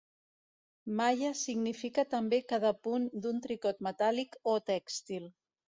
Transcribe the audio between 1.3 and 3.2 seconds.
significa també cada punt